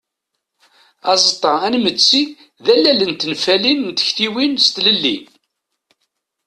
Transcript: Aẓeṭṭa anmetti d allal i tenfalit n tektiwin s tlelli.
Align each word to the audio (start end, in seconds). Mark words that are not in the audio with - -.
Aẓeṭṭa 1.11 1.53
anmetti 1.67 2.23
d 2.65 2.67
allal 2.73 2.99
i 3.05 3.07
tenfalit 3.21 3.77
n 3.85 3.89
tektiwin 3.97 4.53
s 4.65 4.67
tlelli. 4.75 5.17